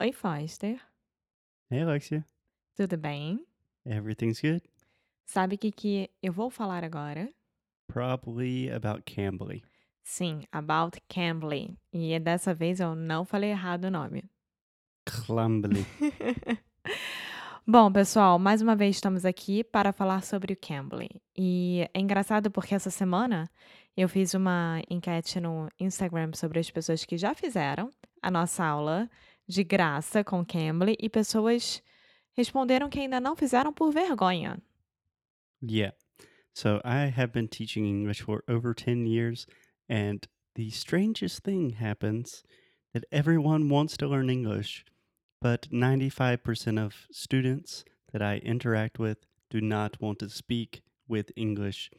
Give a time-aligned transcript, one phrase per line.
[0.00, 0.80] Oi, Foster.
[1.70, 2.24] Hey, Alexia.
[2.74, 3.44] Tudo bem?
[3.84, 4.62] Everything's good?
[5.26, 7.28] Sabe o que, que eu vou falar agora?
[7.86, 9.62] Probably about Cambly.
[10.02, 11.76] Sim, about Cambly.
[11.92, 14.24] E dessa vez eu não falei errado o nome.
[15.04, 15.84] Clumbly.
[17.68, 21.10] Bom, pessoal, mais uma vez estamos aqui para falar sobre o Cambly.
[21.36, 23.50] E é engraçado porque essa semana
[23.94, 27.90] eu fiz uma enquete no Instagram sobre as pessoas que já fizeram
[28.22, 29.10] a nossa aula
[29.50, 31.82] de graça com Cambly e pessoas
[32.36, 34.58] responderam que ainda não fizeram por vergonha.
[35.60, 35.92] yeah.
[36.52, 39.46] So I have been teaching English for over 10 years,
[39.88, 42.42] and the strangest thing happens
[42.92, 44.84] that everyone wants to learn English,
[45.40, 51.90] but 95% of students that I interact with do not want to speak with English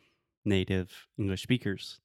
[0.43, 1.99] native English speakers.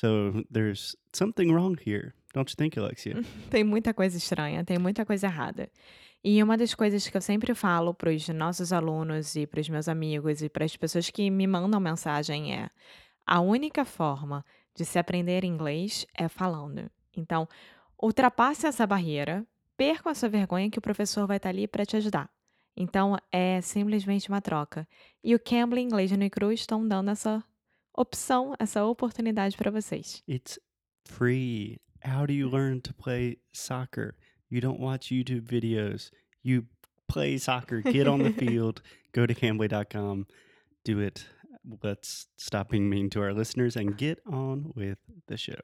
[0.00, 3.22] So there's something wrong here, don't you think, Alexia?
[3.50, 5.68] Tem muita coisa estranha, tem muita coisa errada.
[6.24, 9.68] E uma das coisas que eu sempre falo para os nossos alunos e para os
[9.68, 12.70] meus amigos e para as pessoas que me mandam mensagem é:
[13.26, 16.88] a única forma de se aprender inglês é falando.
[17.16, 17.48] Então,
[18.00, 19.44] ultrapasse essa barreira,
[19.76, 22.30] perca a sua vergonha que o professor vai estar ali para te ajudar.
[22.76, 24.88] Então, é simplesmente uma troca.
[25.22, 27.44] E o Cambly Inglês no Cru estão dando essa
[27.94, 30.22] opção, essa oportunidade para vocês.
[30.28, 30.58] It's
[31.04, 31.78] free.
[32.04, 34.16] How do you learn to play soccer?
[34.50, 36.10] You don't watch YouTube videos.
[36.42, 36.64] You
[37.08, 37.80] play soccer.
[37.80, 38.82] Get on the field.
[39.12, 40.26] Go to Cambly.com.
[40.84, 41.26] Do it.
[41.82, 45.60] Let's stop being mean to our listeners and get on with the show.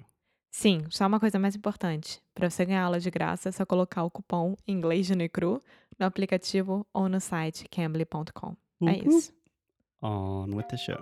[0.50, 2.20] Sim, só uma coisa mais importante.
[2.34, 5.61] Para você ganhar aula de graça, é só colocar o cupom inglês no Cru
[5.98, 8.56] no aplicativo ou no site cambly.com.
[8.86, 9.33] É isso.
[10.00, 10.98] On with the show.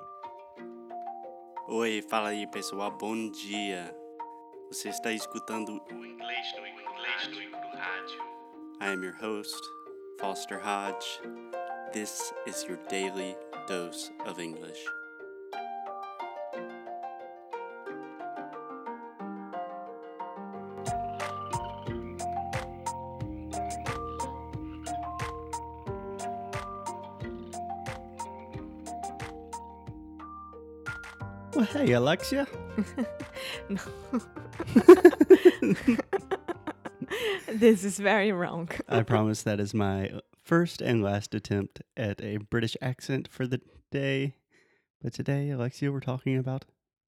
[1.69, 2.97] Oi, fala aí, pessoal.
[2.97, 3.95] Bom dia.
[4.69, 8.21] Você está escutando o Inglês no Inglês no Rádio.
[8.81, 9.63] I am your host,
[10.19, 11.21] Foster Hodge.
[11.93, 13.37] This is your daily
[13.69, 14.85] dose of English.
[31.55, 32.49] Well, hey, Alexia.
[37.49, 38.69] This is very wrong.
[38.89, 40.11] I promise that is my
[40.43, 44.35] first and last attempt at a British accent for the day.
[45.01, 46.65] But today, Alexia, we're talking about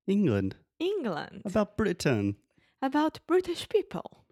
[0.07, 1.43] England, England.
[1.45, 2.37] about Britain.
[2.81, 4.25] About British people.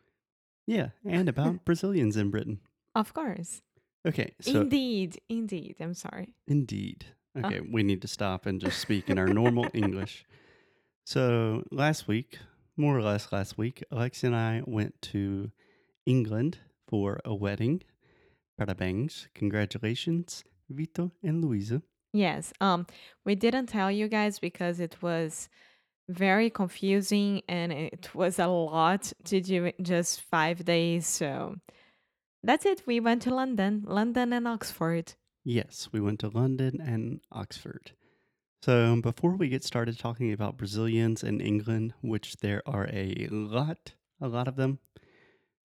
[0.67, 2.61] Yeah, and about Brazilians in Britain.
[2.95, 3.61] Of course.
[4.07, 5.21] Okay, so Indeed.
[5.29, 5.77] Indeed.
[5.81, 6.35] I'm sorry.
[6.47, 7.07] indeed.
[7.37, 10.25] Okay, we need to stop and just speak in our normal English.
[11.07, 12.41] So last week,
[12.77, 15.53] more or less last week, Alexia and I went to
[16.05, 16.59] England
[16.89, 17.85] for a wedding.
[18.61, 21.83] Parabéns, congratulations, Vito and Louisa.
[22.13, 22.53] Yes.
[22.61, 22.89] Um,
[23.25, 25.49] we didn't tell you guys because it was
[26.09, 31.07] very confusing and it was a lot to do in just five days.
[31.07, 31.55] So
[32.43, 32.83] that's it.
[32.85, 35.15] We went to London, London and Oxford.
[35.45, 37.93] Yes, we went to London and Oxford.
[38.67, 43.93] So, before we get started talking about Brazilians in England, which there are a lot,
[44.21, 44.81] a lot of them,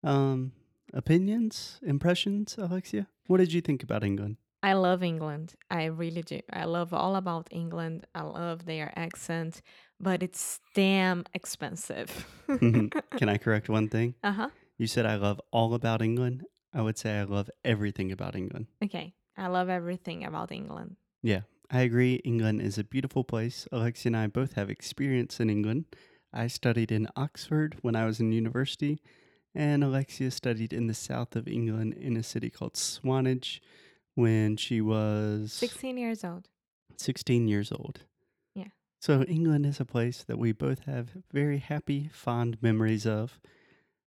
[0.02, 0.50] um,
[0.92, 3.06] opinions, impressions, Alexia?
[3.28, 4.38] What did you think about England?
[4.64, 5.54] I love England.
[5.70, 6.40] I really do.
[6.52, 8.04] I love all about England.
[8.16, 9.62] I love their accent,
[10.00, 12.26] but it's damn expensive.
[12.48, 14.16] Can I correct one thing?
[14.24, 14.48] uh huh.
[14.76, 16.42] You said I love all about England.
[16.74, 18.66] I would say I love everything about England.
[18.82, 19.14] Okay.
[19.36, 20.96] I love everything about England.
[21.22, 22.14] Yeah, I agree.
[22.24, 23.68] England is a beautiful place.
[23.70, 25.84] Alexia and I both have experience in England.
[26.32, 29.00] I studied in Oxford when I was in university,
[29.54, 33.62] and Alexia studied in the south of England in a city called Swanage
[34.14, 36.48] when she was 16 years old.
[36.96, 38.00] 16 years old.
[38.54, 38.68] Yeah.
[39.00, 43.38] So England is a place that we both have very happy, fond memories of.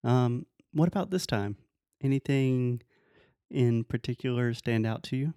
[0.03, 1.57] Um, what about this time?
[2.03, 2.81] Anything
[3.49, 5.33] in particular stand out to you?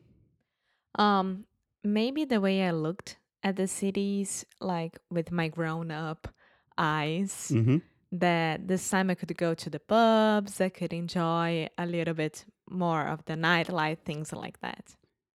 [0.97, 1.45] Um,
[1.87, 6.29] maybe the way I looked at the cities, like with my grown up
[6.77, 7.79] eyes, Mm-hmm.
[8.13, 12.45] that this time I could go to the pubs, I could enjoy a little bit
[12.69, 14.97] more of the nightlife, things like that.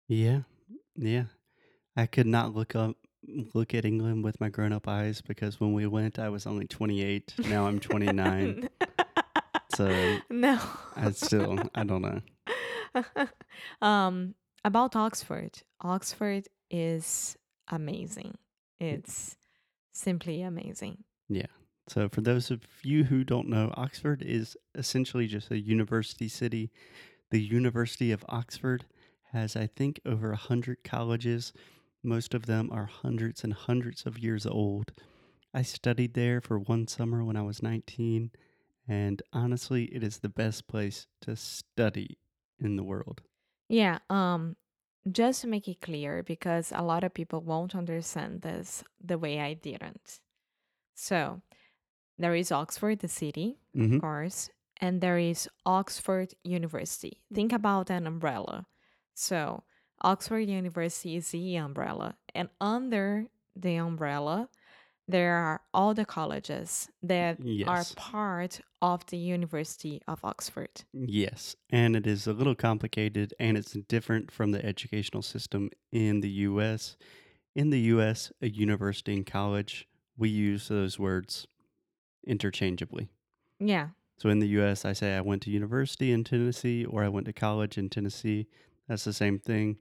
[0.08, 0.42] Yeah,
[0.96, 1.26] yeah.
[1.96, 2.96] I could not look up
[3.54, 6.66] look at England with my grown up eyes because when we went, I was only
[6.66, 7.34] 28.
[7.50, 8.70] Now I'm 29.
[9.76, 10.60] so no.
[10.96, 12.22] I still, I don't know.
[13.86, 14.34] um,
[14.64, 15.62] about Oxford.
[15.82, 17.38] Oxford is
[17.70, 18.38] amazing.
[18.80, 19.38] It's
[19.94, 21.04] simply amazing.
[21.30, 21.48] Yeah.
[21.88, 26.70] So, for those of you who don't know, Oxford is essentially just a university city.
[27.32, 28.86] The University of Oxford
[29.32, 31.54] has, I think, over 100 colleges.
[32.04, 34.92] Most of them are hundreds and hundreds of years old.
[35.54, 38.32] I studied there for one summer when I was 19,
[38.88, 42.18] and honestly, it is the best place to study
[42.60, 43.22] in the world.
[43.70, 44.56] Yeah, um,
[45.12, 49.40] just to make it clear, because a lot of people won't understand this the way
[49.40, 50.20] I didn't.
[50.96, 51.42] So,
[52.18, 54.50] there is Oxford, the city, hmm of course,
[54.82, 57.22] and there is Oxford University.
[57.34, 58.68] Think about an umbrella.
[59.14, 59.64] So,
[60.02, 64.50] Oxford University is the umbrella, and under the umbrella,
[65.08, 70.84] there are all the colleges that are part of the University of Oxford.
[70.94, 76.20] Yes, and it is a little complicated and it's different from the educational system in
[76.22, 76.98] the US.
[77.56, 79.88] In the US, a university and college,
[80.18, 81.48] we use those words
[82.26, 83.10] interchangeably.
[83.60, 87.10] Yeah, So in the US, I say I went to university in Tennessee or I
[87.10, 88.48] went to college in Tennessee.
[88.88, 89.78] That's the same thing.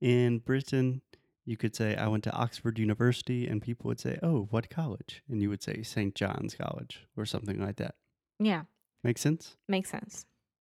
[0.00, 1.02] In Britain,
[1.48, 5.22] you could say I went to Oxford University and people would say, "Oh, what college?"
[5.28, 6.14] And you would say St.
[6.14, 7.94] John's College or something like that.
[8.38, 8.64] yeah,
[9.02, 9.56] Make sense?
[9.68, 10.26] makes sense.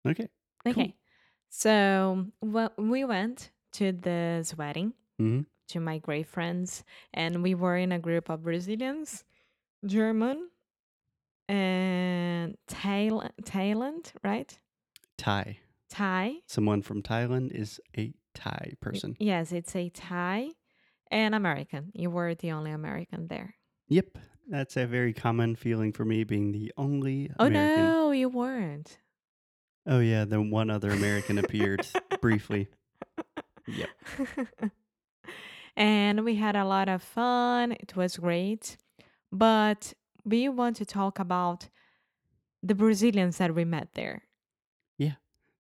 [0.08, 0.30] Okay.
[0.66, 0.72] Cool.
[0.72, 0.96] Okay,
[1.50, 5.46] so well, we went to this wedding Mhm.
[5.68, 6.84] to my great friends,
[7.14, 9.24] and we were in a group of Brazilians,
[9.86, 10.50] German,
[11.50, 14.58] and Thailand, Thailand, right?
[15.18, 15.60] Thai.
[15.90, 16.42] Thai.
[16.48, 19.16] Someone from Thailand is a Thai person.
[19.20, 20.52] Yes, it's a Thai
[21.14, 21.92] and American.
[21.94, 23.56] You were the only American there.
[23.88, 24.18] Yep.
[24.50, 27.86] That's a very common feeling for me being the only Oh American.
[27.86, 28.98] no, you weren't.
[29.86, 31.86] Oh yeah, then one other American appeared
[32.22, 32.68] briefly.
[33.68, 33.90] Yep.
[35.76, 37.72] and we had a lot of fun.
[37.74, 38.78] It was great.
[39.32, 39.94] But
[40.26, 41.70] we want to talk about
[42.62, 44.24] the Brazilians that we met there.
[44.98, 45.14] Yeah.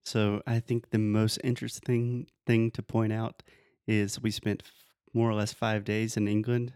[0.06, 3.44] So I think the most interesting thing to point out
[3.88, 4.64] is we spent
[5.13, 6.74] more or less five days in England,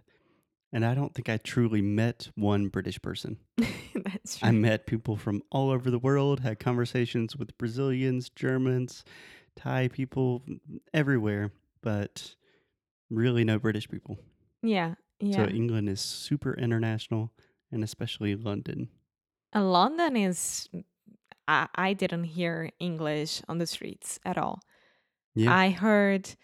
[0.71, 3.37] and I don't think I truly met one British person.
[3.95, 4.49] That's true.
[4.49, 9.03] I met people from all over the world, had conversations with Brazilians, Germans,
[9.55, 10.43] Thai people,
[10.93, 11.51] everywhere,
[11.81, 12.35] but
[13.09, 14.17] really no British people.
[14.61, 15.47] Yeah, Yeah.
[15.47, 15.51] So.
[15.51, 17.31] England is super international,
[17.71, 18.89] and especially London.
[19.53, 20.69] And London is.
[21.47, 24.59] I, I didn't hear English on the streets at all.
[25.33, 25.55] Yeah.
[25.55, 26.35] I heard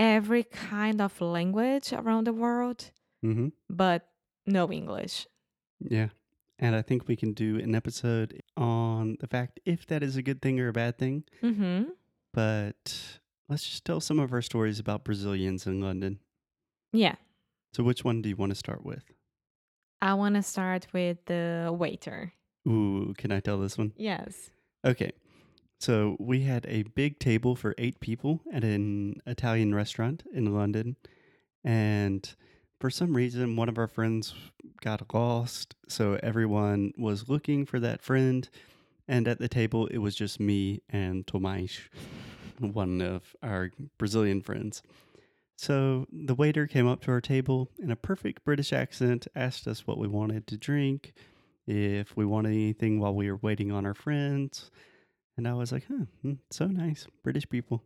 [0.00, 2.90] every kind of language around the world,
[3.22, 3.48] Mm-hmm.
[3.68, 4.08] but
[4.46, 5.26] no English.
[5.78, 6.08] Yeah.
[6.58, 10.22] And I think we can do an episode on the fact if that is a
[10.22, 11.24] good thing or a bad thing.
[11.42, 11.90] Mm-hmm.
[12.32, 16.18] But let's just tell some of our stories about Brazilians in London.
[16.92, 17.16] Yeah.
[17.74, 19.04] So, which one do you want to start with?
[20.02, 22.32] I want to start with the waiter.
[22.66, 23.92] Ooh, can I tell this one?
[23.96, 24.50] Yes.
[24.84, 25.12] Okay.
[25.80, 30.96] So, we had a big table for eight people at an Italian restaurant in London.
[31.64, 32.32] And
[32.78, 34.34] for some reason, one of our friends
[34.82, 35.74] got lost.
[35.88, 38.48] So, everyone was looking for that friend.
[39.08, 41.80] And at the table, it was just me and Tomás,
[42.60, 44.82] one of our Brazilian friends.
[45.60, 49.86] So the waiter came up to our table in a perfect British accent, asked us
[49.86, 51.12] what we wanted to drink,
[51.66, 54.70] if we wanted anything while we were waiting on our friends.
[55.40, 57.82] And I was like, huh, hmm, so nice, British people.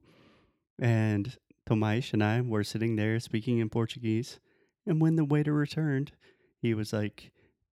[0.80, 1.36] And
[1.70, 4.40] Tomás and I were sitting there speaking in Portuguese.
[4.84, 6.10] And when the waiter returned,
[6.60, 7.30] he was like,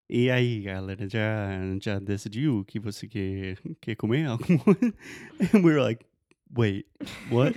[0.09, 4.29] E aí, galera, já, já decidiu que você quer, quer comer
[5.53, 6.07] and we were like,
[6.55, 6.87] wait,
[7.29, 7.57] what?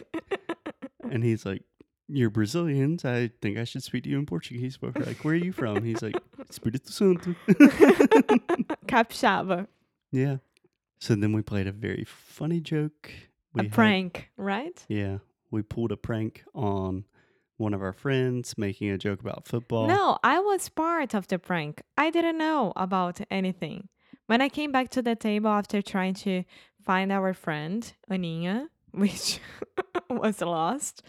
[1.04, 1.62] And he's like,
[2.08, 3.06] You're Brazilians.
[3.06, 4.78] I think I should speak to you in Portuguese.
[4.78, 5.84] But we're like, Where are you from?
[5.84, 6.16] He's like,
[6.50, 7.36] Espírito Santo.
[8.88, 9.68] Capixaba.
[10.12, 10.38] yeah.
[11.00, 13.12] So then we played a very funny joke.
[13.58, 14.84] A had- prank, right?
[14.88, 15.20] yeah.
[15.52, 17.06] We pulled a prank on
[17.58, 19.88] one of our friends making a joke about football.
[19.88, 21.82] No, I was part of the prank.
[21.98, 23.88] I didn't know about anything.
[24.28, 26.44] When I came back to the table after trying to
[26.84, 29.40] find our friend, Aninha, which
[30.10, 31.04] was lost,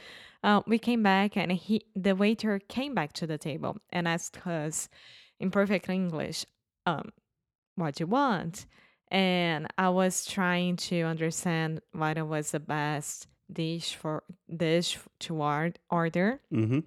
[0.44, 4.46] uh, we came back and he, the waiter came back to the table and asked
[4.46, 4.88] us
[5.40, 6.44] in perfect English,
[6.84, 7.10] um,
[7.74, 8.66] what do you want?
[9.08, 15.34] And I was trying to understand what was the best dish for dish to
[15.90, 16.80] order Mm-hmm.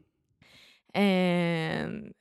[0.93, 2.13] and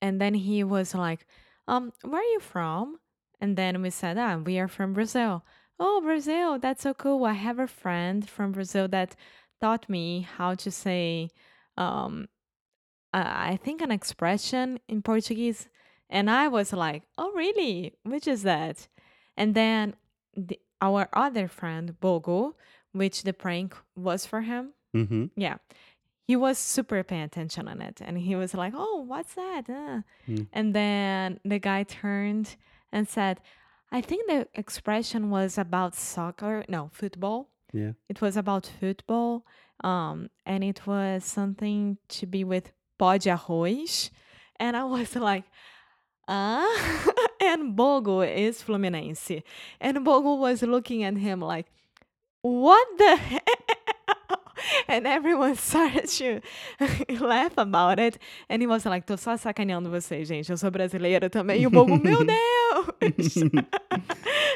[0.00, 1.26] and then he was like
[1.66, 2.98] um where are you from
[3.40, 5.44] and then we said ah we are from brazil
[5.78, 9.14] oh brazil that's so cool i have a friend from brazil that
[9.60, 11.28] taught me how to say
[11.76, 12.28] um
[13.12, 15.68] uh, i think an expression in portuguese
[16.10, 17.92] And I was like, oh, really?
[18.02, 18.88] Which is that?
[19.38, 19.94] And then
[20.36, 22.54] the, our other friend, Bogo,
[22.92, 25.26] which the prank was for him, Mm-hmm.
[25.36, 25.56] yeah,
[26.26, 28.00] he was super paying attention on it.
[28.06, 29.64] And he was like, oh, what's that?
[29.68, 30.00] Uh.
[30.28, 30.46] Mm.
[30.52, 32.56] And then the guy turned
[32.92, 33.40] and said,
[33.92, 37.48] I think the expression was about soccer, no, football.
[37.72, 37.92] Yeah.
[38.08, 39.44] It was about football.
[39.84, 44.10] Um, and it was something to be with pó de arroz.
[44.58, 45.44] And I was like,
[46.26, 47.04] ah.
[47.48, 49.42] and Bogo is Fluminense.
[49.80, 51.66] And Bogo was looking at him like,
[52.42, 53.40] what the hell?
[54.88, 56.40] And everyone started to
[57.24, 58.18] laugh about it.
[58.48, 60.50] And he was like, tô só sacaneando vocês, gente.
[60.50, 61.62] Eu sou brasileira também.
[61.62, 63.34] E o Bogo, meu Deus!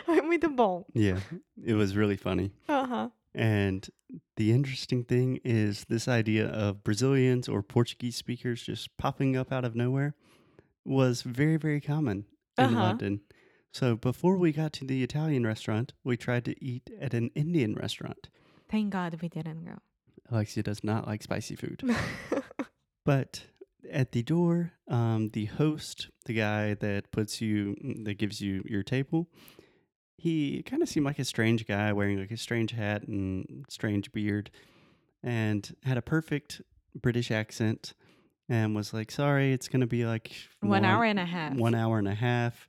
[0.05, 0.85] Foi muito bom.
[0.95, 1.21] Yeah.
[1.65, 2.51] It was really funny.
[2.69, 3.13] Aham.
[3.35, 3.89] And
[4.37, 9.65] the interesting thing is this idea of Brazilians or Portuguese speakers just popping up out
[9.65, 10.15] of nowhere
[10.85, 12.25] was very, very common
[12.59, 12.81] in Uh-huh.
[12.81, 13.21] London.
[13.73, 17.75] So before we got to the Italian restaurant, we tried to eat at an Indian
[17.75, 18.29] restaurant.
[18.71, 19.79] Thank God we didn't go.
[20.31, 21.83] Alexia does not like spicy food.
[23.05, 23.47] But
[23.91, 28.85] at the door, um, the host, the guy that puts you, that gives you your
[28.85, 29.29] table,
[30.17, 34.13] he kind of seemed like a strange guy wearing like a strange hat and strange
[34.13, 34.53] beard
[35.21, 36.63] and had a perfect
[36.95, 37.93] British accent
[38.49, 41.55] and was like, sorry, it's going to be like One hour and a half.
[41.55, 42.69] One hour and a half.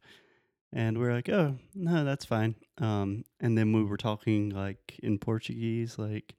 [0.71, 2.55] And we're like, oh, no, that's fine.
[2.79, 6.33] Um, and then we were talking like in Portuguese, like,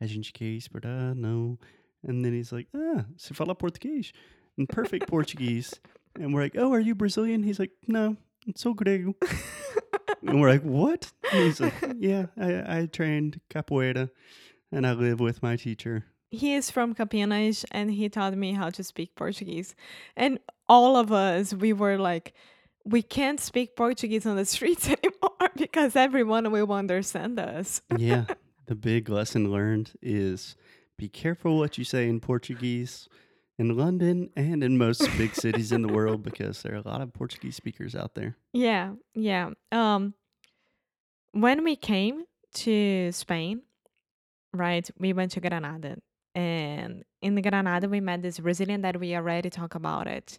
[0.00, 1.58] a gente quer esperar, no.
[2.04, 4.12] And then he's like, ah, se fala português.
[4.56, 5.74] In perfect Portuguese.
[6.18, 7.42] And we're like, oh, are you Brazilian?
[7.42, 8.16] He's like, no,
[8.46, 9.14] it's so grego.
[10.26, 11.12] and we're like, what?
[11.32, 14.10] And he's like, yeah, I, I trained capoeira
[14.72, 16.04] and I live with my teacher.
[16.30, 19.74] He is from Campinas and he taught me how to speak Portuguese.
[20.16, 22.34] And all of us, we were like,
[22.84, 27.82] we can't speak Portuguese on the streets anymore because everyone will understand us.
[27.96, 28.24] yeah.
[28.66, 30.54] The big lesson learned is
[30.98, 33.08] be careful what you say in Portuguese
[33.58, 37.00] in London and in most big cities in the world because there are a lot
[37.00, 38.36] of Portuguese speakers out there.
[38.52, 39.52] Yeah, yeah.
[39.72, 40.12] Um,
[41.32, 43.62] when we came to Spain,
[44.52, 45.96] right, we went to Granada,
[46.38, 50.38] and in Granada we met this Brazilian that we already talked about it,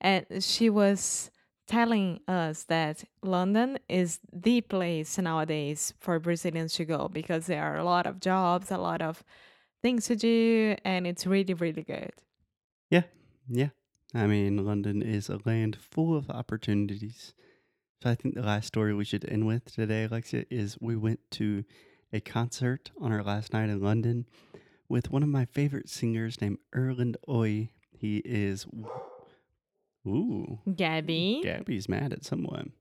[0.00, 1.30] and she was
[1.66, 7.78] telling us that London is the place nowadays for Brazilians to go because there are
[7.78, 9.24] a lot of jobs, a lot of
[9.80, 12.12] things to do, and it's really, really good.
[12.88, 13.04] Yeah.
[13.48, 13.70] Yeah.
[14.14, 17.34] I mean, London is a land full of opportunities.
[18.02, 21.20] So I think the last story we should end with today, Alexia, is we went
[21.32, 21.64] to
[22.12, 24.26] a concert on our last night in London
[24.92, 27.70] with one of my favorite singers named Erlend Øye.
[27.90, 28.66] He is.
[30.06, 30.58] Ooh.
[30.76, 31.40] Gabby.
[31.42, 32.72] Gabby's mad at someone.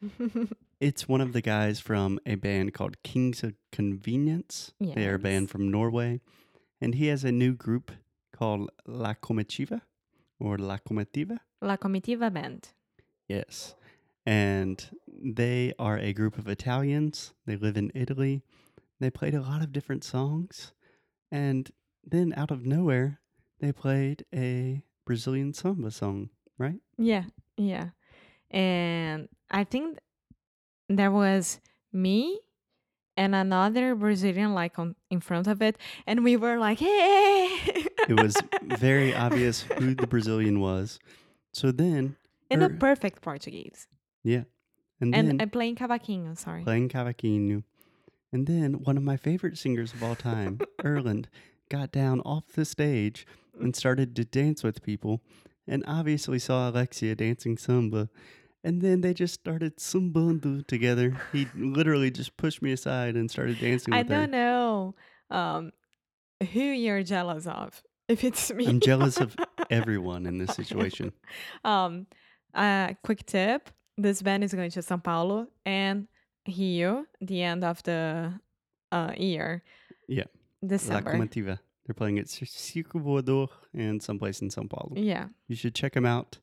[0.78, 4.74] It's one of the guys from a band called Kings of Convenience.
[4.78, 6.20] They are a band from Norway.
[6.82, 7.90] And he has a new group
[8.30, 9.80] called La Comitiva
[10.38, 11.38] or La Comitiva.
[11.62, 12.68] La Comitiva Band.
[13.26, 13.74] Yes.
[14.26, 17.32] And they are a group of Italians.
[17.46, 18.42] They live in Italy.
[19.00, 20.72] They played a lot of different songs.
[21.30, 21.70] And
[22.04, 23.20] then out of nowhere,
[23.60, 26.80] they played a Brazilian samba song, right?
[26.98, 27.24] Yeah,
[27.56, 27.90] yeah.
[28.50, 29.98] And I think
[30.88, 31.60] there was
[31.92, 32.38] me
[33.16, 37.48] and another Brazilian like on in front of it, and we were like, "Hey!"
[38.08, 40.98] It was very obvious who the Brazilian was.
[41.52, 42.16] So then,
[42.50, 43.88] in a Er- perfect Portuguese,
[44.22, 44.44] yeah.
[45.00, 46.36] And and then uh, playing cavaquinho.
[46.38, 46.62] Sorry.
[46.62, 47.64] playing cavaquinho.
[48.32, 51.26] And then one of my favorite singers of all time, Erlend,
[51.70, 53.26] got down off the stage
[53.60, 55.22] and started to dance with people
[55.66, 58.08] and obviously saw Alexia dancing samba.
[58.62, 61.16] And then they just started sambando together.
[61.32, 64.14] He literally just pushed me aside and started dancing I with her.
[64.14, 64.94] don't know
[65.30, 65.72] um,
[66.52, 67.82] who you're jealous of.
[68.08, 69.36] If it's me, I'm jealous of
[69.70, 71.12] everyone in this situation.
[71.64, 72.06] um,
[72.54, 76.08] uh, quick tip: this band is going to São Paulo and
[76.46, 78.32] Rio the end of the
[78.92, 79.62] uh, year.
[80.08, 80.24] Yeah.
[80.62, 81.14] La December.
[81.14, 81.58] Comitiva.
[81.86, 84.92] They're playing at Circo Voador and someplace in Sao Paulo.
[84.96, 85.26] yeah.
[85.46, 86.38] You should check them out.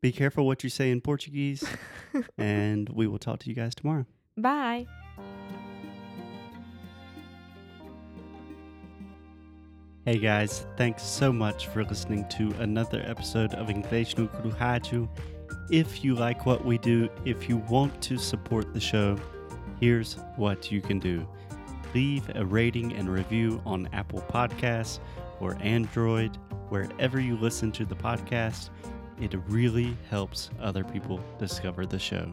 [0.00, 1.62] Be careful what you say in Portuguese,
[2.38, 4.06] and we will talk to you guys tomorrow.
[4.36, 4.86] Bye.
[10.06, 15.06] Hey guys, thanks so much for listening to another episode of Inglês no Rádio.
[15.70, 19.18] If you like what we do, if you want to support the show,
[19.80, 21.26] here's what you can do.
[21.94, 25.00] Leave a rating and review on Apple Podcasts
[25.40, 26.36] or Android,
[26.68, 28.70] wherever you listen to the podcast.
[29.20, 32.32] It really helps other people discover the show.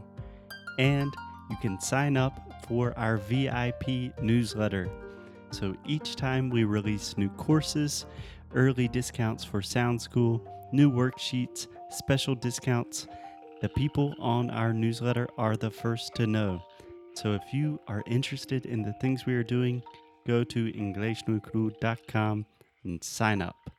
[0.78, 1.14] And
[1.50, 4.90] you can sign up for our VIP newsletter.
[5.52, 8.06] So each time we release new courses,
[8.54, 13.08] early discounts for Sound School, new worksheets, special discounts,
[13.62, 16.62] the people on our newsletter are the first to know.
[17.18, 19.82] So if you are interested in the things we are doing,
[20.28, 22.46] go to inglesnucru.com
[22.84, 23.72] and sign up.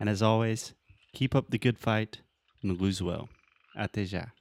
[0.00, 0.74] And as always,
[1.12, 2.18] keep up the good fight
[2.64, 3.28] and lose well.
[3.76, 4.32] Até já.